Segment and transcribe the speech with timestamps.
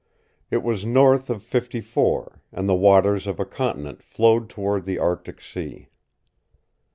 [0.49, 4.97] It was north of Fifty Four, and the waters of a continent flowed toward the
[4.97, 5.89] Arctic Sea.